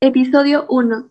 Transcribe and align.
Episodio 0.00 0.66
1. 0.68 1.10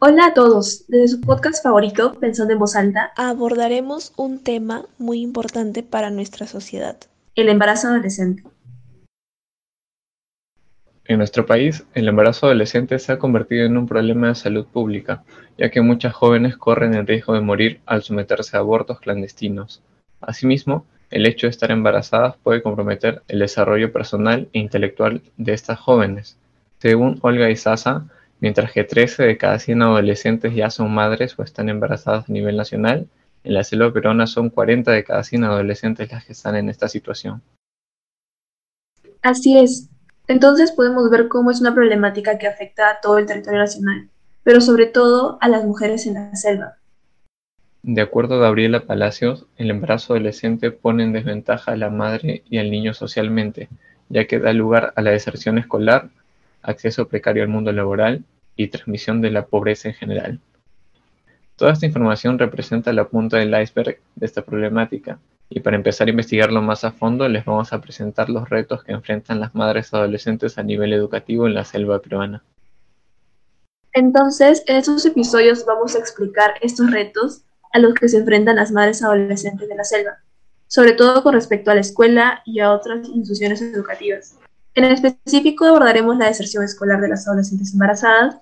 Hola 0.00 0.26
a 0.26 0.34
todos. 0.34 0.86
Desde 0.88 1.08
su 1.08 1.20
podcast 1.22 1.62
favorito, 1.62 2.14
Pensando 2.20 2.52
en 2.52 2.58
voz 2.58 2.76
alta, 2.76 3.12
abordaremos 3.16 4.12
un 4.16 4.42
tema 4.42 4.84
muy 4.98 5.22
importante 5.22 5.82
para 5.82 6.10
nuestra 6.10 6.46
sociedad. 6.46 6.98
El 7.34 7.48
embarazo 7.48 7.88
adolescente. 7.88 8.42
En 11.08 11.18
nuestro 11.18 11.46
país, 11.46 11.86
el 11.94 12.08
embarazo 12.08 12.46
adolescente 12.46 12.98
se 12.98 13.12
ha 13.12 13.18
convertido 13.18 13.64
en 13.64 13.76
un 13.76 13.86
problema 13.86 14.28
de 14.28 14.34
salud 14.34 14.66
pública, 14.66 15.22
ya 15.56 15.70
que 15.70 15.80
muchas 15.80 16.12
jóvenes 16.12 16.56
corren 16.56 16.94
el 16.94 17.06
riesgo 17.06 17.34
de 17.34 17.40
morir 17.40 17.80
al 17.86 18.02
someterse 18.02 18.56
a 18.56 18.60
abortos 18.60 18.98
clandestinos. 18.98 19.82
Asimismo, 20.20 20.84
el 21.10 21.24
hecho 21.26 21.46
de 21.46 21.52
estar 21.52 21.70
embarazadas 21.70 22.36
puede 22.42 22.60
comprometer 22.60 23.22
el 23.28 23.38
desarrollo 23.38 23.92
personal 23.92 24.48
e 24.52 24.58
intelectual 24.58 25.22
de 25.36 25.52
estas 25.52 25.78
jóvenes. 25.78 26.38
Según 26.78 27.20
Olga 27.22 27.50
Izaza, 27.50 28.06
mientras 28.40 28.72
que 28.72 28.82
13 28.82 29.22
de 29.22 29.38
cada 29.38 29.60
100 29.60 29.82
adolescentes 29.82 30.56
ya 30.56 30.70
son 30.70 30.92
madres 30.92 31.38
o 31.38 31.44
están 31.44 31.68
embarazadas 31.68 32.28
a 32.28 32.32
nivel 32.32 32.56
nacional, 32.56 33.06
en 33.44 33.54
la 33.54 33.62
selva 33.62 33.92
peruana 33.92 34.26
son 34.26 34.50
40 34.50 34.90
de 34.90 35.04
cada 35.04 35.22
100 35.22 35.44
adolescentes 35.44 36.10
las 36.10 36.24
que 36.24 36.32
están 36.32 36.56
en 36.56 36.68
esta 36.68 36.88
situación. 36.88 37.42
Así 39.22 39.56
es. 39.56 39.88
Entonces 40.28 40.72
podemos 40.72 41.08
ver 41.10 41.28
cómo 41.28 41.50
es 41.50 41.60
una 41.60 41.74
problemática 41.74 42.38
que 42.38 42.48
afecta 42.48 42.90
a 42.90 43.00
todo 43.00 43.18
el 43.18 43.26
territorio 43.26 43.60
nacional, 43.60 44.08
pero 44.42 44.60
sobre 44.60 44.86
todo 44.86 45.38
a 45.40 45.48
las 45.48 45.64
mujeres 45.64 46.06
en 46.06 46.14
la 46.14 46.34
selva. 46.34 46.76
De 47.82 48.02
acuerdo 48.02 48.34
a 48.34 48.38
Gabriela 48.40 48.80
Palacios, 48.80 49.46
el 49.56 49.70
embarazo 49.70 50.14
adolescente 50.14 50.72
pone 50.72 51.04
en 51.04 51.12
desventaja 51.12 51.72
a 51.72 51.76
la 51.76 51.90
madre 51.90 52.42
y 52.50 52.58
al 52.58 52.70
niño 52.70 52.94
socialmente, 52.94 53.68
ya 54.08 54.26
que 54.26 54.40
da 54.40 54.52
lugar 54.52 54.92
a 54.96 55.02
la 55.02 55.12
deserción 55.12 55.58
escolar, 55.58 56.10
acceso 56.62 57.06
precario 57.06 57.44
al 57.44 57.48
mundo 57.48 57.70
laboral 57.70 58.24
y 58.56 58.68
transmisión 58.68 59.20
de 59.20 59.30
la 59.30 59.46
pobreza 59.46 59.88
en 59.88 59.94
general. 59.94 60.40
Toda 61.54 61.72
esta 61.72 61.86
información 61.86 62.38
representa 62.40 62.92
la 62.92 63.04
punta 63.04 63.36
del 63.36 63.54
iceberg 63.62 64.00
de 64.16 64.26
esta 64.26 64.42
problemática, 64.42 65.20
y 65.48 65.60
para 65.60 65.76
empezar 65.76 66.08
a 66.08 66.10
investigarlo 66.10 66.60
más 66.62 66.84
a 66.84 66.92
fondo 66.92 67.28
les 67.28 67.44
vamos 67.44 67.72
a 67.72 67.80
presentar 67.80 68.28
los 68.28 68.48
retos 68.48 68.82
que 68.82 68.92
enfrentan 68.92 69.40
las 69.40 69.54
madres 69.54 69.92
adolescentes 69.94 70.58
a 70.58 70.62
nivel 70.62 70.92
educativo 70.92 71.46
en 71.46 71.54
la 71.54 71.64
selva 71.64 72.00
peruana. 72.00 72.42
Entonces, 73.92 74.62
en 74.66 74.76
estos 74.76 75.06
episodios 75.06 75.64
vamos 75.64 75.94
a 75.94 75.98
explicar 75.98 76.54
estos 76.60 76.90
retos 76.90 77.42
a 77.72 77.78
los 77.78 77.94
que 77.94 78.08
se 78.08 78.18
enfrentan 78.18 78.56
las 78.56 78.70
madres 78.70 79.02
adolescentes 79.02 79.68
de 79.68 79.74
la 79.74 79.84
selva, 79.84 80.18
sobre 80.66 80.92
todo 80.92 81.22
con 81.22 81.34
respecto 81.34 81.70
a 81.70 81.74
la 81.74 81.80
escuela 81.80 82.42
y 82.44 82.60
a 82.60 82.72
otras 82.72 83.08
instituciones 83.08 83.62
educativas. 83.62 84.36
En 84.74 84.84
específico 84.84 85.64
abordaremos 85.64 86.18
la 86.18 86.26
deserción 86.26 86.62
escolar 86.64 87.00
de 87.00 87.08
las 87.08 87.26
adolescentes 87.26 87.72
embarazadas 87.72 88.36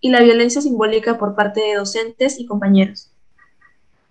y 0.00 0.10
la 0.10 0.22
violencia 0.22 0.60
simbólica 0.60 1.18
por 1.18 1.34
parte 1.34 1.60
de 1.60 1.74
docentes 1.74 2.38
y 2.38 2.46
compañeros. 2.46 3.09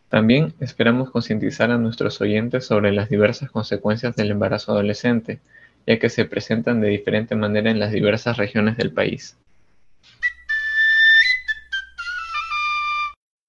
También 0.09 0.55
esperamos 0.59 1.11
concientizar 1.11 1.69
a 1.69 1.77
nuestros 1.77 2.19
oyentes 2.19 2.65
sobre 2.65 2.91
las 2.91 3.09
diversas 3.09 3.51
consecuencias 3.51 4.15
del 4.15 4.31
embarazo 4.31 4.71
adolescente, 4.71 5.39
ya 5.85 5.99
que 5.99 6.09
se 6.09 6.25
presentan 6.25 6.81
de 6.81 6.87
diferente 6.87 7.35
manera 7.35 7.69
en 7.69 7.77
las 7.77 7.91
diversas 7.91 8.37
regiones 8.37 8.75
del 8.75 8.91
país. 8.91 9.37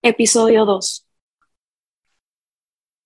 Episodio 0.02 0.66
2. 0.66 1.06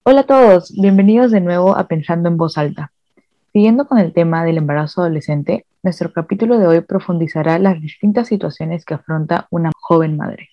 Hola 0.02 0.20
a 0.22 0.27
todos, 0.27 0.72
bienvenidos 0.77 1.30
de 1.30 1.41
nuevo 1.41 1.77
a 1.77 1.86
Pensando 1.86 2.28
en 2.28 2.36
Voz 2.36 2.58
Alta. 2.58 2.92
Siguiendo 3.52 3.86
con 3.86 3.98
el 3.98 4.12
tema 4.12 4.44
del 4.44 4.58
embarazo 4.58 5.02
adolescente, 5.02 5.64
nuestro 5.84 6.12
capítulo 6.12 6.58
de 6.58 6.67
hoy 6.67 6.80
profundizará 6.80 7.61
las 7.61 7.80
distintas 7.80 8.27
situaciones 8.27 8.84
que 8.84 8.95
afronta 8.95 9.46
una 9.51 9.70
joven 9.80 10.17
madre. 10.17 10.48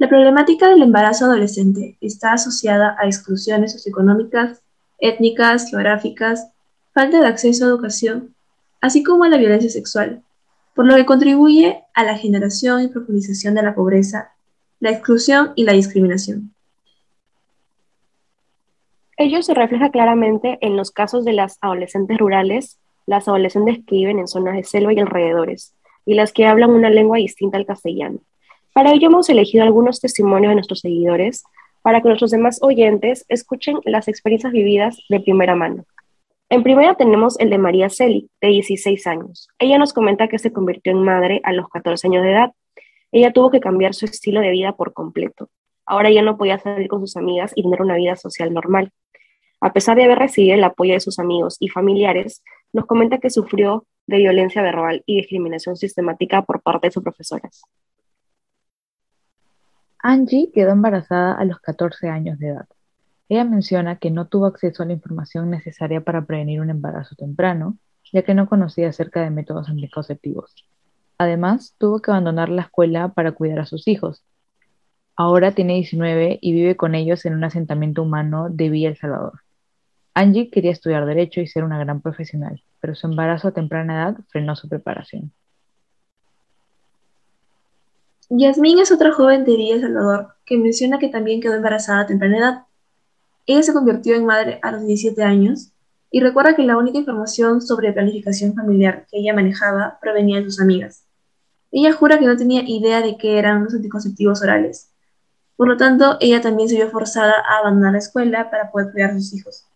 La 0.00 0.08
problemática 0.08 0.70
del 0.70 0.80
embarazo 0.80 1.26
adolescente 1.26 1.98
está 2.00 2.32
asociada 2.32 2.96
a 2.98 3.04
exclusiones 3.04 3.72
socioeconómicas, 3.72 4.62
étnicas, 4.98 5.68
geográficas, 5.68 6.50
falta 6.94 7.20
de 7.20 7.26
acceso 7.26 7.66
a 7.66 7.68
educación, 7.68 8.34
así 8.80 9.02
como 9.02 9.24
a 9.24 9.28
la 9.28 9.36
violencia 9.36 9.68
sexual, 9.68 10.22
por 10.74 10.86
lo 10.86 10.94
que 10.94 11.04
contribuye 11.04 11.82
a 11.92 12.04
la 12.04 12.16
generación 12.16 12.80
y 12.80 12.88
profundización 12.88 13.54
de 13.54 13.62
la 13.62 13.74
pobreza, 13.74 14.32
la 14.78 14.90
exclusión 14.90 15.52
y 15.54 15.64
la 15.64 15.74
discriminación. 15.74 16.54
Ello 19.18 19.42
se 19.42 19.52
refleja 19.52 19.90
claramente 19.90 20.56
en 20.62 20.78
los 20.78 20.92
casos 20.92 21.26
de 21.26 21.34
las 21.34 21.58
adolescentes 21.60 22.16
rurales, 22.16 22.78
las 23.04 23.28
adolescentes 23.28 23.80
que 23.86 23.96
viven 23.96 24.18
en 24.18 24.28
zonas 24.28 24.56
de 24.56 24.64
selva 24.64 24.94
y 24.94 24.98
alrededores, 24.98 25.74
y 26.06 26.14
las 26.14 26.32
que 26.32 26.46
hablan 26.46 26.70
una 26.70 26.88
lengua 26.88 27.18
distinta 27.18 27.58
al 27.58 27.66
castellano. 27.66 28.20
Para 28.72 28.92
ello 28.92 29.08
hemos 29.08 29.28
elegido 29.28 29.64
algunos 29.64 30.00
testimonios 30.00 30.50
de 30.50 30.54
nuestros 30.54 30.80
seguidores 30.80 31.44
para 31.82 32.00
que 32.00 32.08
nuestros 32.08 32.30
demás 32.30 32.58
oyentes 32.62 33.24
escuchen 33.28 33.78
las 33.84 34.06
experiencias 34.06 34.52
vividas 34.52 34.98
de 35.08 35.20
primera 35.20 35.56
mano. 35.56 35.84
En 36.48 36.62
primera 36.62 36.94
tenemos 36.94 37.38
el 37.38 37.50
de 37.50 37.58
María 37.58 37.88
Celi, 37.88 38.28
de 38.40 38.48
16 38.48 39.06
años. 39.06 39.48
Ella 39.58 39.78
nos 39.78 39.92
comenta 39.92 40.28
que 40.28 40.38
se 40.38 40.52
convirtió 40.52 40.92
en 40.92 41.02
madre 41.02 41.40
a 41.44 41.52
los 41.52 41.68
14 41.68 42.08
años 42.08 42.22
de 42.22 42.32
edad. 42.32 42.52
Ella 43.12 43.32
tuvo 43.32 43.50
que 43.50 43.60
cambiar 43.60 43.94
su 43.94 44.04
estilo 44.04 44.40
de 44.40 44.50
vida 44.50 44.72
por 44.72 44.92
completo. 44.92 45.48
Ahora 45.86 46.10
ya 46.10 46.22
no 46.22 46.36
podía 46.36 46.58
salir 46.58 46.88
con 46.88 47.00
sus 47.00 47.16
amigas 47.16 47.52
y 47.54 47.62
tener 47.62 47.82
una 47.82 47.96
vida 47.96 48.16
social 48.16 48.52
normal. 48.52 48.92
A 49.60 49.72
pesar 49.72 49.96
de 49.96 50.04
haber 50.04 50.18
recibido 50.18 50.54
el 50.54 50.64
apoyo 50.64 50.94
de 50.94 51.00
sus 51.00 51.18
amigos 51.18 51.56
y 51.60 51.68
familiares, 51.68 52.42
nos 52.72 52.86
comenta 52.86 53.18
que 53.18 53.30
sufrió 53.30 53.86
de 54.06 54.18
violencia 54.18 54.62
verbal 54.62 55.02
y 55.06 55.16
discriminación 55.16 55.76
sistemática 55.76 56.42
por 56.42 56.62
parte 56.62 56.88
de 56.88 56.92
sus 56.92 57.02
profesoras. 57.02 57.62
Angie 60.02 60.50
quedó 60.52 60.70
embarazada 60.70 61.34
a 61.34 61.44
los 61.44 61.60
14 61.60 62.08
años 62.08 62.38
de 62.38 62.48
edad. 62.48 62.66
Ella 63.28 63.44
menciona 63.44 63.96
que 63.96 64.10
no 64.10 64.28
tuvo 64.28 64.46
acceso 64.46 64.82
a 64.82 64.86
la 64.86 64.94
información 64.94 65.50
necesaria 65.50 66.00
para 66.00 66.24
prevenir 66.24 66.60
un 66.60 66.70
embarazo 66.70 67.14
temprano, 67.16 67.76
ya 68.12 68.22
que 68.22 68.34
no 68.34 68.48
conocía 68.48 68.88
acerca 68.88 69.22
de 69.22 69.30
métodos 69.30 69.68
anticonceptivos. 69.68 70.54
Además, 71.18 71.74
tuvo 71.78 72.00
que 72.00 72.10
abandonar 72.10 72.48
la 72.48 72.62
escuela 72.62 73.08
para 73.08 73.32
cuidar 73.32 73.58
a 73.58 73.66
sus 73.66 73.86
hijos. 73.88 74.24
Ahora 75.16 75.52
tiene 75.52 75.74
19 75.74 76.38
y 76.40 76.52
vive 76.54 76.76
con 76.76 76.94
ellos 76.94 77.26
en 77.26 77.34
un 77.34 77.44
asentamiento 77.44 78.02
humano 78.02 78.48
de 78.48 78.70
Villa 78.70 78.88
El 78.88 78.96
Salvador. 78.96 79.40
Angie 80.14 80.50
quería 80.50 80.72
estudiar 80.72 81.04
Derecho 81.04 81.42
y 81.42 81.46
ser 81.46 81.62
una 81.62 81.78
gran 81.78 82.00
profesional, 82.00 82.62
pero 82.80 82.94
su 82.94 83.06
embarazo 83.06 83.48
a 83.48 83.52
temprana 83.52 83.96
edad 83.96 84.16
frenó 84.30 84.56
su 84.56 84.66
preparación. 84.66 85.30
Yasmín 88.32 88.78
es 88.78 88.92
otra 88.92 89.10
joven 89.10 89.44
de 89.44 89.56
Villa 89.56 89.80
Salvador 89.80 90.34
que 90.46 90.56
menciona 90.56 91.00
que 91.00 91.08
también 91.08 91.40
quedó 91.40 91.54
embarazada 91.54 92.02
a 92.02 92.06
temprana 92.06 92.38
edad. 92.38 92.62
Ella 93.44 93.64
se 93.64 93.72
convirtió 93.72 94.14
en 94.14 94.24
madre 94.24 94.60
a 94.62 94.70
los 94.70 94.86
17 94.86 95.20
años 95.24 95.72
y 96.12 96.20
recuerda 96.20 96.54
que 96.54 96.62
la 96.62 96.76
única 96.76 96.98
información 96.98 97.60
sobre 97.60 97.92
planificación 97.92 98.54
familiar 98.54 99.04
que 99.10 99.18
ella 99.18 99.34
manejaba 99.34 99.98
provenía 100.00 100.36
de 100.36 100.44
sus 100.44 100.60
amigas. 100.60 101.06
Ella 101.72 101.92
jura 101.92 102.20
que 102.20 102.26
no 102.26 102.36
tenía 102.36 102.62
idea 102.64 103.02
de 103.02 103.18
qué 103.18 103.36
eran 103.36 103.64
los 103.64 103.74
anticonceptivos 103.74 104.40
orales. 104.42 104.92
Por 105.56 105.66
lo 105.66 105.76
tanto, 105.76 106.16
ella 106.20 106.40
también 106.40 106.68
se 106.68 106.76
vio 106.76 106.88
forzada 106.88 107.34
a 107.34 107.58
abandonar 107.58 107.92
la 107.92 107.98
escuela 107.98 108.48
para 108.48 108.70
poder 108.70 108.92
cuidar 108.92 109.10
a 109.10 109.14
sus 109.14 109.34
hijos. 109.34 109.66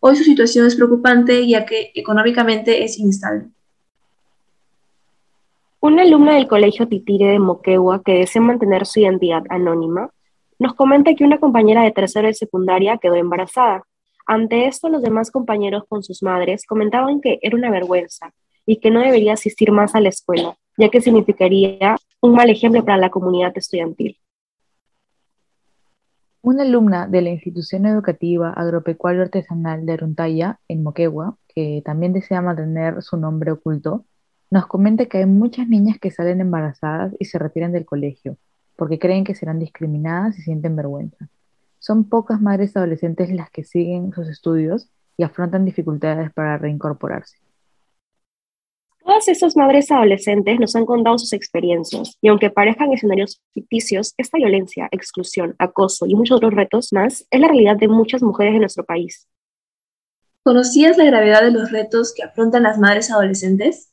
Hoy 0.00 0.16
su 0.16 0.24
situación 0.24 0.66
es 0.66 0.74
preocupante 0.74 1.46
ya 1.46 1.64
que 1.64 1.92
económicamente 1.94 2.82
es 2.82 2.98
inestable. 2.98 3.50
Una 5.82 6.02
alumna 6.02 6.34
del 6.34 6.46
Colegio 6.46 6.86
Titire 6.88 7.28
de 7.28 7.38
Moquegua 7.38 8.02
que 8.02 8.12
desea 8.12 8.42
mantener 8.42 8.84
su 8.84 9.00
identidad 9.00 9.44
anónima 9.48 10.10
nos 10.58 10.74
comenta 10.74 11.14
que 11.14 11.24
una 11.24 11.40
compañera 11.40 11.82
de 11.82 11.90
tercero 11.90 12.26
de 12.26 12.34
secundaria 12.34 12.98
quedó 12.98 13.14
embarazada. 13.14 13.84
Ante 14.26 14.66
esto, 14.66 14.90
los 14.90 15.00
demás 15.00 15.30
compañeros 15.30 15.84
con 15.88 16.02
sus 16.02 16.22
madres 16.22 16.66
comentaban 16.66 17.22
que 17.22 17.38
era 17.40 17.56
una 17.56 17.70
vergüenza 17.70 18.34
y 18.66 18.76
que 18.76 18.90
no 18.90 19.00
debería 19.00 19.32
asistir 19.32 19.72
más 19.72 19.94
a 19.94 20.00
la 20.00 20.10
escuela, 20.10 20.54
ya 20.76 20.90
que 20.90 21.00
significaría 21.00 21.96
un 22.20 22.34
mal 22.34 22.50
ejemplo 22.50 22.84
para 22.84 22.98
la 22.98 23.08
comunidad 23.08 23.56
estudiantil. 23.56 24.18
Una 26.42 26.64
alumna 26.64 27.06
de 27.06 27.22
la 27.22 27.30
institución 27.30 27.86
educativa 27.86 28.52
agropecuario 28.52 29.22
artesanal 29.22 29.86
de 29.86 29.94
Aruntaya, 29.94 30.60
en 30.68 30.82
Moquegua, 30.82 31.38
que 31.48 31.80
también 31.86 32.12
desea 32.12 32.42
mantener 32.42 33.00
su 33.00 33.16
nombre 33.16 33.52
oculto, 33.52 34.04
nos 34.50 34.66
comenta 34.66 35.06
que 35.06 35.18
hay 35.18 35.26
muchas 35.26 35.68
niñas 35.68 35.98
que 36.00 36.10
salen 36.10 36.40
embarazadas 36.40 37.14
y 37.18 37.26
se 37.26 37.38
retiran 37.38 37.72
del 37.72 37.86
colegio, 37.86 38.36
porque 38.76 38.98
creen 38.98 39.24
que 39.24 39.36
serán 39.36 39.60
discriminadas 39.60 40.38
y 40.38 40.42
sienten 40.42 40.74
vergüenza. 40.74 41.28
Son 41.78 42.08
pocas 42.08 42.40
madres 42.40 42.76
adolescentes 42.76 43.30
las 43.30 43.50
que 43.50 43.62
siguen 43.62 44.12
sus 44.12 44.28
estudios 44.28 44.90
y 45.16 45.22
afrontan 45.22 45.64
dificultades 45.64 46.32
para 46.32 46.58
reincorporarse. 46.58 47.38
Todas 49.02 49.28
estas 49.28 49.56
madres 49.56 49.90
adolescentes 49.90 50.60
nos 50.60 50.76
han 50.76 50.84
contado 50.84 51.16
sus 51.18 51.32
experiencias 51.32 52.18
y 52.20 52.28
aunque 52.28 52.50
parezcan 52.50 52.92
escenarios 52.92 53.40
ficticios, 53.52 54.14
esta 54.18 54.36
violencia, 54.36 54.88
exclusión, 54.90 55.54
acoso 55.58 56.06
y 56.06 56.14
muchos 56.14 56.36
otros 56.36 56.54
retos 56.54 56.92
más 56.92 57.26
es 57.30 57.40
la 57.40 57.48
realidad 57.48 57.76
de 57.76 57.88
muchas 57.88 58.22
mujeres 58.22 58.52
de 58.52 58.60
nuestro 58.60 58.84
país. 58.84 59.26
¿Conocías 60.42 60.98
la 60.98 61.04
gravedad 61.04 61.42
de 61.42 61.50
los 61.50 61.70
retos 61.70 62.12
que 62.14 62.22
afrontan 62.22 62.62
las 62.62 62.78
madres 62.78 63.10
adolescentes? 63.10 63.89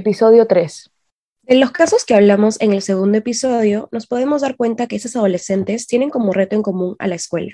Episodio 0.00 0.46
3. 0.46 0.90
En 1.46 1.60
los 1.60 1.72
casos 1.72 2.06
que 2.06 2.14
hablamos 2.14 2.58
en 2.62 2.72
el 2.72 2.80
segundo 2.80 3.18
episodio, 3.18 3.90
nos 3.92 4.06
podemos 4.06 4.40
dar 4.40 4.56
cuenta 4.56 4.86
que 4.86 4.96
esas 4.96 5.14
adolescentes 5.14 5.86
tienen 5.86 6.08
como 6.08 6.32
reto 6.32 6.56
en 6.56 6.62
común 6.62 6.96
a 6.98 7.06
la 7.06 7.16
escuela. 7.16 7.52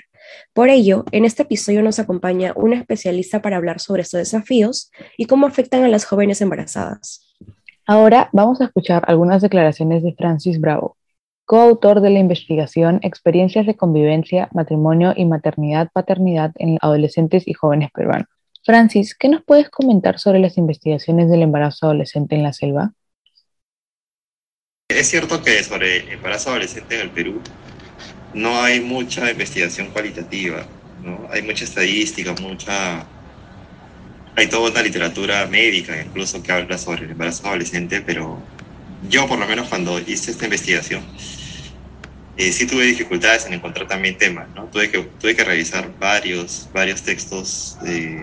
Por 0.53 0.69
ello, 0.69 1.03
en 1.11 1.25
este 1.25 1.43
episodio 1.43 1.83
nos 1.83 1.99
acompaña 1.99 2.53
una 2.55 2.77
especialista 2.77 3.41
para 3.41 3.57
hablar 3.57 3.81
sobre 3.81 4.03
estos 4.03 4.19
desafíos 4.19 4.91
y 5.17 5.25
cómo 5.25 5.45
afectan 5.45 5.83
a 5.83 5.89
las 5.89 6.05
jóvenes 6.05 6.39
embarazadas. 6.39 7.35
Ahora 7.85 8.29
vamos 8.31 8.61
a 8.61 8.65
escuchar 8.65 9.03
algunas 9.07 9.41
declaraciones 9.41 10.01
de 10.01 10.13
Francis 10.13 10.61
Bravo, 10.61 10.95
coautor 11.43 11.99
de 11.99 12.11
la 12.11 12.19
investigación 12.19 13.01
Experiencias 13.03 13.65
de 13.65 13.75
convivencia, 13.75 14.47
matrimonio 14.53 15.13
y 15.17 15.25
maternidad-paternidad 15.25 16.53
en 16.55 16.77
adolescentes 16.81 17.45
y 17.45 17.51
jóvenes 17.51 17.89
peruanos. 17.93 18.36
Francis, 18.67 19.15
¿qué 19.15 19.29
nos 19.29 19.45
puedes 19.45 19.69
comentar 19.69 20.19
sobre 20.19 20.39
las 20.39 20.57
investigaciones 20.57 21.29
del 21.29 21.41
embarazo 21.41 21.85
adolescente 21.85 22.35
en 22.35 22.43
la 22.43 22.51
selva? 22.51 22.91
Es 24.89 25.07
cierto 25.07 25.41
que 25.41 25.63
sobre 25.63 26.11
embarazo 26.11 26.49
adolescente 26.49 26.95
en 26.95 27.01
el 27.03 27.11
Perú 27.11 27.39
no 28.33 28.61
hay 28.61 28.81
mucha 28.81 29.31
investigación 29.31 29.87
cualitativa, 29.91 30.65
¿no? 31.01 31.29
Hay 31.31 31.43
mucha 31.43 31.63
estadística, 31.63 32.33
mucha... 32.41 33.07
Hay 34.35 34.47
toda 34.47 34.69
una 34.69 34.81
literatura 34.81 35.45
médica 35.45 36.01
incluso 36.01 36.43
que 36.43 36.51
habla 36.51 36.77
sobre 36.77 37.05
el 37.05 37.11
embarazo 37.11 37.47
adolescente, 37.47 38.01
pero 38.01 38.37
yo 39.07 39.29
por 39.29 39.39
lo 39.39 39.47
menos 39.47 39.69
cuando 39.69 39.97
hice 39.97 40.31
esta 40.31 40.43
investigación 40.43 41.05
eh, 42.35 42.51
sí 42.51 42.67
tuve 42.67 42.83
dificultades 42.83 43.45
en 43.45 43.53
encontrar 43.53 43.87
también 43.87 44.17
temas, 44.17 44.49
¿no? 44.53 44.65
Tuve 44.65 44.91
que, 44.91 44.99
tuve 45.21 45.37
que 45.37 45.45
revisar 45.45 45.97
varios, 45.97 46.67
varios 46.73 47.01
textos 47.01 47.77
de, 47.81 48.21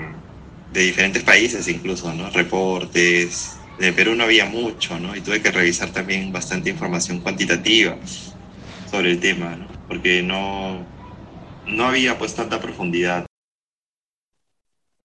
de 0.74 0.80
diferentes 0.82 1.22
países 1.22 1.68
incluso, 1.68 2.12
¿no? 2.12 2.28
Reportes, 2.30 3.56
de 3.78 3.92
Perú 3.92 4.16
no 4.16 4.24
había 4.24 4.46
mucho, 4.46 4.98
¿no? 4.98 5.14
Y 5.16 5.20
tuve 5.20 5.40
que 5.40 5.52
revisar 5.52 5.90
también 5.90 6.32
bastante 6.32 6.68
información 6.68 7.20
cuantitativa 7.20 7.96
sobre 8.90 9.12
el 9.12 9.20
tema, 9.20 9.54
¿no? 9.54 9.68
Porque 9.86 10.22
no, 10.22 10.84
no 11.66 11.86
había 11.86 12.18
pues 12.18 12.34
tanta 12.34 12.60
profundidad. 12.60 13.24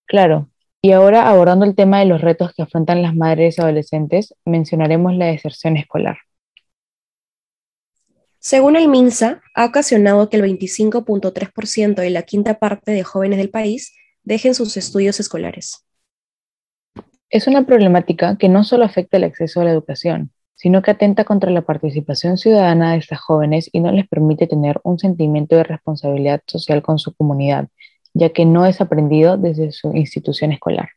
Claro. 0.07 0.49
Y 0.81 0.91
ahora 0.93 1.29
abordando 1.29 1.65
el 1.65 1.75
tema 1.75 1.99
de 1.99 2.05
los 2.05 2.21
retos 2.21 2.51
que 2.53 2.63
afrontan 2.63 3.03
las 3.03 3.15
madres 3.15 3.59
adolescentes, 3.59 4.33
mencionaremos 4.45 5.13
la 5.13 5.27
deserción 5.27 5.77
escolar. 5.77 6.17
Según 8.39 8.75
el 8.75 8.87
MINSA, 8.87 9.41
ha 9.53 9.65
ocasionado 9.65 10.29
que 10.29 10.37
el 10.37 10.43
25.3% 10.43 11.95
de 11.95 12.09
la 12.09 12.23
quinta 12.23 12.57
parte 12.57 12.91
de 12.91 13.03
jóvenes 13.03 13.37
del 13.37 13.49
país 13.49 13.93
dejen 14.29 14.53
sus 14.53 14.77
estudios 14.77 15.19
escolares. 15.19 15.83
Es 17.31 17.47
una 17.47 17.65
problemática 17.65 18.37
que 18.37 18.47
no 18.47 18.63
solo 18.63 18.85
afecta 18.85 19.17
el 19.17 19.23
acceso 19.23 19.59
a 19.59 19.63
la 19.63 19.71
educación, 19.71 20.31
sino 20.53 20.83
que 20.83 20.91
atenta 20.91 21.25
contra 21.25 21.49
la 21.49 21.63
participación 21.63 22.37
ciudadana 22.37 22.91
de 22.91 22.99
estas 22.99 23.19
jóvenes 23.19 23.71
y 23.73 23.79
no 23.79 23.91
les 23.91 24.07
permite 24.07 24.45
tener 24.45 24.79
un 24.83 24.99
sentimiento 24.99 25.55
de 25.55 25.63
responsabilidad 25.63 26.41
social 26.45 26.83
con 26.83 26.99
su 26.99 27.15
comunidad, 27.15 27.69
ya 28.13 28.29
que 28.29 28.45
no 28.45 28.67
es 28.67 28.81
aprendido 28.81 29.35
desde 29.35 29.71
su 29.71 29.93
institución 29.93 30.51
escolar. 30.51 30.89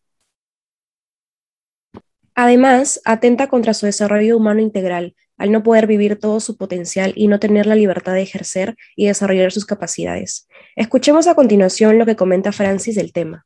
Además, 2.35 3.01
atenta 3.07 3.49
contra 3.49 3.73
su 3.73 3.87
desarrollo 3.87 4.37
humano 4.37 4.61
integral, 4.61 5.15
al 5.39 5.51
no 5.51 5.63
poder 5.63 5.87
vivir 5.87 6.19
todo 6.19 6.41
su 6.41 6.57
potencial 6.57 7.13
y 7.17 7.29
no 7.29 7.39
tener 7.39 7.67
la 7.67 7.75
libertad 7.75 8.15
de 8.15 8.23
ejercer 8.23 8.77
y 8.97 9.07
desarrollar 9.07 9.53
sus 9.53 9.67
capacidades. 9.67 10.49
Escuchemos 10.77 11.27
a 11.27 11.35
continuación 11.35 11.99
lo 11.99 12.07
que 12.07 12.17
comenta 12.17 12.53
Francis 12.53 12.97
del 12.97 13.13
tema. 13.13 13.45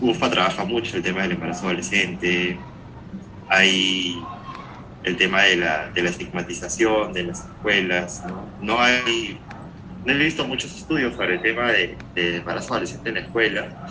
UFA 0.00 0.30
trabaja 0.30 0.64
mucho 0.64 0.96
el 0.96 1.02
tema 1.02 1.22
del 1.22 1.32
embarazo 1.32 1.66
adolescente, 1.66 2.58
hay 3.48 4.16
el 5.02 5.16
tema 5.16 5.42
de 5.42 5.56
la, 5.56 5.90
de 5.90 6.02
la 6.02 6.10
estigmatización 6.10 7.12
de 7.12 7.24
las 7.24 7.40
escuelas, 7.40 8.22
¿no? 8.62 8.80
hay, 8.80 9.38
no 10.04 10.12
he 10.12 10.16
visto 10.16 10.46
muchos 10.46 10.74
estudios 10.76 11.14
sobre 11.16 11.34
el 11.34 11.42
tema 11.42 11.72
de, 11.72 11.96
de 12.14 12.36
embarazo 12.36 12.74
adolescente 12.74 13.08
en 13.10 13.14
la 13.16 13.20
escuela, 13.20 13.86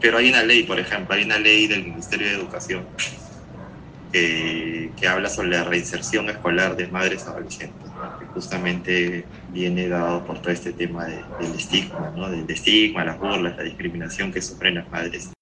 pero 0.00 0.18
hay 0.18 0.30
una 0.30 0.42
ley, 0.42 0.64
por 0.64 0.78
ejemplo, 0.78 1.14
hay 1.14 1.24
una 1.24 1.38
ley 1.38 1.66
del 1.66 1.84
Ministerio 1.84 2.26
de 2.26 2.34
Educación 2.34 2.86
que, 4.14 5.08
habla 5.08 5.28
sobre 5.28 5.48
la 5.48 5.64
reinserción 5.64 6.30
escolar 6.30 6.76
de 6.76 6.86
madres 6.86 7.26
adolescentes, 7.26 7.90
que 8.18 8.26
justamente 8.26 9.24
viene 9.52 9.88
dado 9.88 10.24
por 10.24 10.40
todo 10.40 10.52
este 10.52 10.72
tema 10.72 11.04
del 11.06 11.54
estigma, 11.54 12.12
¿no? 12.16 12.30
del 12.30 12.48
estigma, 12.48 13.04
las 13.04 13.18
burlas, 13.18 13.56
la 13.56 13.64
discriminación 13.64 14.32
que 14.32 14.40
sufren 14.40 14.76
las 14.76 14.90
madres. 14.90 15.32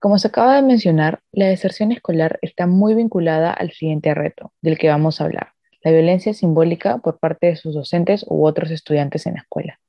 Como 0.00 0.18
se 0.18 0.28
acaba 0.28 0.56
de 0.56 0.62
mencionar, 0.62 1.20
la 1.32 1.46
deserción 1.46 1.92
escolar 1.92 2.38
está 2.42 2.66
muy 2.66 2.94
vinculada 2.94 3.52
al 3.52 3.70
siguiente 3.70 4.12
reto 4.14 4.52
del 4.60 4.78
que 4.78 4.88
vamos 4.88 5.20
a 5.20 5.24
hablar, 5.24 5.52
la 5.82 5.92
violencia 5.92 6.34
simbólica 6.34 6.98
por 6.98 7.18
parte 7.18 7.46
de 7.46 7.56
sus 7.56 7.74
docentes 7.74 8.24
u 8.28 8.46
otros 8.46 8.70
estudiantes 8.70 9.26
en 9.26 9.34
la 9.34 9.40
escuela. 9.40 9.80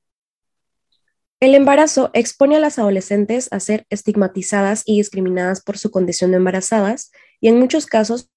El 1.41 1.55
embarazo 1.55 2.11
expone 2.13 2.57
a 2.57 2.59
las 2.59 2.79
adolescentes 2.79 3.47
a 3.51 3.61
ser 3.61 3.85
estigmatizadas 3.89 4.83
y 4.85 4.97
discriminadas 4.97 5.61
por 5.61 5.77
su 5.77 5.89
condición 5.89 6.31
de 6.31 6.37
embarazadas 6.37 7.11
y 7.39 7.47
en 7.47 7.57
muchos 7.57 7.85
casos 7.85 8.29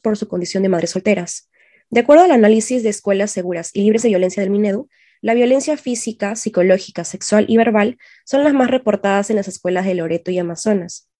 por 0.00 0.16
su 0.16 0.28
condición 0.28 0.62
de 0.62 0.68
madres 0.68 0.90
solteras. 0.90 1.50
De 1.90 2.00
acuerdo 2.00 2.22
al 2.22 2.30
análisis 2.30 2.84
de 2.84 2.88
escuelas 2.88 3.32
seguras 3.32 3.70
y 3.74 3.82
libres 3.82 4.02
de 4.02 4.10
violencia 4.10 4.44
del 4.44 4.50
Minedu, 4.50 4.88
la 5.20 5.34
violencia 5.34 5.76
física, 5.76 6.36
psicológica, 6.36 7.02
sexual 7.02 7.46
y 7.48 7.56
verbal 7.56 7.98
son 8.24 8.44
las 8.44 8.54
más 8.54 8.70
reportadas 8.70 9.28
en 9.30 9.36
las 9.36 9.48
escuelas 9.48 9.84
de 9.84 9.96
Loreto 9.96 10.30
y 10.30 10.38
Amazonas. 10.38 11.10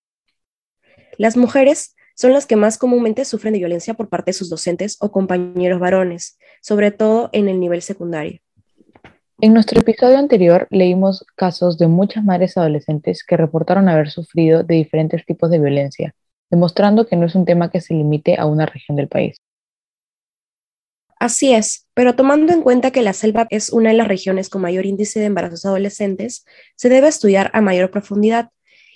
Las 1.19 1.37
mujeres 1.37 1.97
son 2.15 2.33
las 2.33 2.47
que 2.47 2.55
más 2.55 2.79
comúnmente 2.79 3.25
sufren 3.25 3.53
de 3.53 3.59
violencia 3.59 3.95
por 3.95 4.09
parte 4.09 4.29
de 4.29 4.35
sus 4.35 4.49
docentes 4.49 4.97
o 5.01 5.11
compañeros 5.11 5.81
varones, 5.81 6.39
sobre 6.63 6.93
todo 6.93 7.31
en 7.33 7.49
el 7.49 7.59
nivel 7.59 7.83
secundario. 7.83 8.41
En 9.43 9.55
nuestro 9.55 9.81
episodio 9.81 10.19
anterior 10.19 10.67
leímos 10.71 11.25
casos 11.35 11.79
de 11.79 11.87
muchas 11.87 12.23
madres 12.23 12.59
adolescentes 12.59 13.25
que 13.25 13.39
reportaron 13.39 13.89
haber 13.89 14.11
sufrido 14.11 14.65
de 14.65 14.75
diferentes 14.75 15.25
tipos 15.25 15.51
de 15.51 15.59
violencia, 15.59 16.15
demostrando 16.51 17.07
que 17.07 17.17
no 17.17 17.25
es 17.25 17.35
un 17.35 17.47
tema 17.47 17.71
que 17.71 17.81
se 17.81 17.95
limite 17.95 18.37
a 18.39 18.45
una 18.45 18.67
región 18.67 18.97
del 18.97 19.09
país. 19.09 19.39
Así 21.19 21.55
es, 21.55 21.87
pero 21.95 22.17
tomando 22.17 22.53
en 22.53 22.61
cuenta 22.61 22.91
que 22.91 23.01
la 23.01 23.15
selva 23.15 23.47
es 23.49 23.71
una 23.71 23.89
de 23.89 23.97
las 23.97 24.09
regiones 24.09 24.51
con 24.51 24.61
mayor 24.61 24.85
índice 24.85 25.21
de 25.21 25.27
embarazos 25.27 25.65
adolescentes, 25.65 26.45
se 26.77 26.91
debe 26.91 27.09
estudiar 27.09 27.51
a 27.55 27.63
mayor 27.63 27.91
profundidad, 27.91 28.51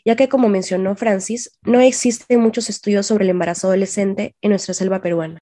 ya 0.04 0.14
que 0.14 0.28
como 0.28 0.50
mencionó 0.50 0.94
Francis, 0.94 1.58
no 1.62 1.80
existen 1.80 2.40
muchos 2.40 2.68
estudios 2.68 3.06
sobre 3.06 3.24
el 3.24 3.30
embarazo 3.30 3.68
adolescente 3.68 4.34
en 4.42 4.50
nuestra 4.50 4.74
selva 4.74 5.00
peruana. 5.00 5.38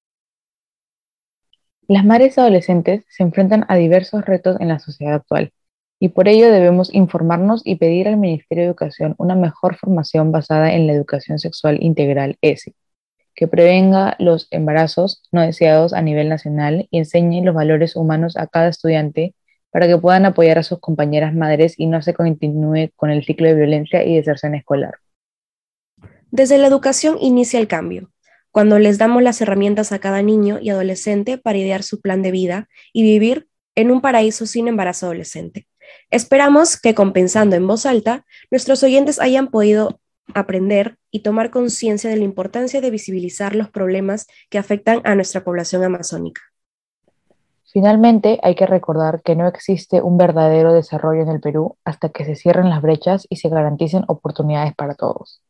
Las 1.92 2.06
madres 2.06 2.38
adolescentes 2.38 3.04
se 3.10 3.22
enfrentan 3.22 3.66
a 3.68 3.76
diversos 3.76 4.24
retos 4.24 4.58
en 4.60 4.68
la 4.68 4.78
sociedad 4.78 5.16
actual 5.16 5.52
y 6.00 6.08
por 6.08 6.26
ello 6.26 6.50
debemos 6.50 6.88
informarnos 6.94 7.60
y 7.66 7.74
pedir 7.74 8.08
al 8.08 8.16
Ministerio 8.16 8.62
de 8.64 8.68
Educación 8.68 9.14
una 9.18 9.34
mejor 9.34 9.76
formación 9.76 10.32
basada 10.32 10.72
en 10.72 10.86
la 10.86 10.94
educación 10.94 11.38
sexual 11.38 11.76
integral 11.82 12.38
ESI, 12.40 12.74
que 13.34 13.46
prevenga 13.46 14.16
los 14.18 14.48
embarazos 14.52 15.22
no 15.32 15.42
deseados 15.42 15.92
a 15.92 16.00
nivel 16.00 16.30
nacional 16.30 16.88
y 16.90 16.96
enseñe 16.96 17.44
los 17.44 17.54
valores 17.54 17.94
humanos 17.94 18.38
a 18.38 18.46
cada 18.46 18.68
estudiante 18.68 19.34
para 19.70 19.86
que 19.86 19.98
puedan 19.98 20.24
apoyar 20.24 20.56
a 20.56 20.62
sus 20.62 20.78
compañeras 20.78 21.34
madres 21.34 21.74
y 21.76 21.88
no 21.88 22.00
se 22.00 22.14
continúe 22.14 22.88
con 22.96 23.10
el 23.10 23.22
ciclo 23.22 23.48
de 23.48 23.54
violencia 23.54 24.02
y 24.02 24.16
deserción 24.16 24.54
escolar. 24.54 24.94
Desde 26.30 26.56
la 26.56 26.68
educación 26.68 27.18
inicia 27.20 27.60
el 27.60 27.68
cambio 27.68 28.08
cuando 28.52 28.78
les 28.78 28.98
damos 28.98 29.22
las 29.22 29.40
herramientas 29.40 29.90
a 29.90 29.98
cada 29.98 30.22
niño 30.22 30.58
y 30.60 30.70
adolescente 30.70 31.38
para 31.38 31.58
idear 31.58 31.82
su 31.82 32.00
plan 32.00 32.22
de 32.22 32.30
vida 32.30 32.68
y 32.92 33.02
vivir 33.02 33.48
en 33.74 33.90
un 33.90 34.00
paraíso 34.00 34.46
sin 34.46 34.68
embarazo 34.68 35.06
adolescente. 35.06 35.66
Esperamos 36.10 36.80
que 36.80 36.94
compensando 36.94 37.56
en 37.56 37.66
voz 37.66 37.86
alta, 37.86 38.24
nuestros 38.50 38.82
oyentes 38.82 39.18
hayan 39.20 39.48
podido 39.48 40.00
aprender 40.34 40.98
y 41.10 41.20
tomar 41.20 41.50
conciencia 41.50 42.08
de 42.10 42.16
la 42.16 42.24
importancia 42.24 42.80
de 42.80 42.90
visibilizar 42.90 43.56
los 43.56 43.70
problemas 43.70 44.26
que 44.50 44.58
afectan 44.58 45.00
a 45.04 45.14
nuestra 45.14 45.42
población 45.44 45.82
amazónica. 45.82 46.42
Finalmente, 47.72 48.38
hay 48.42 48.54
que 48.54 48.66
recordar 48.66 49.22
que 49.22 49.34
no 49.34 49.48
existe 49.48 50.02
un 50.02 50.18
verdadero 50.18 50.74
desarrollo 50.74 51.22
en 51.22 51.30
el 51.30 51.40
Perú 51.40 51.78
hasta 51.84 52.10
que 52.10 52.26
se 52.26 52.36
cierren 52.36 52.68
las 52.68 52.82
brechas 52.82 53.26
y 53.30 53.36
se 53.36 53.48
garanticen 53.48 54.04
oportunidades 54.08 54.74
para 54.74 54.94
todos. 54.94 55.40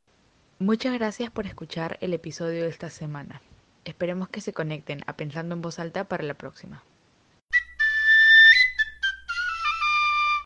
Muchas 0.63 0.95
gracias 0.95 1.29
por 1.29 1.47
escuchar 1.47 1.99
el 2.03 2.15
episodio 2.15 2.63
de 2.63 2.69
esta 2.69 2.89
semana. 2.89 3.43
Esperemos 3.85 4.29
que 4.29 4.41
se 4.41 4.53
conecten 4.53 5.01
a 5.09 5.17
Pensando 5.17 5.57
en 5.57 5.61
Voz 5.61 5.81
Alta 5.81 6.05
para 6.05 6.23
la 6.23 6.35
próxima. 6.35 6.85